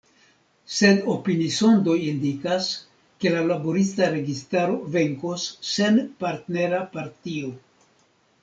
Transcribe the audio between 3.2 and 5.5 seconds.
ke la Laborista Registaro venkos